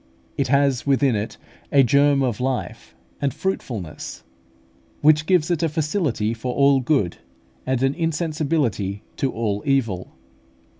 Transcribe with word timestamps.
It 0.35 0.47
has 0.47 0.87
within 0.87 1.15
it 1.15 1.37
a 1.71 1.83
germ 1.83 2.23
of 2.23 2.39
life 2.39 2.95
and 3.21 3.31
fruitfulness, 3.31 4.23
which 5.01 5.27
gives 5.27 5.51
it 5.51 5.61
a 5.61 5.69
facility 5.69 6.33
for 6.33 6.55
all 6.55 6.79
good, 6.79 7.17
and 7.67 7.83
an 7.83 7.93
insensibility 7.93 9.03
to 9.17 9.31
all 9.31 9.61
evil. 9.63 10.11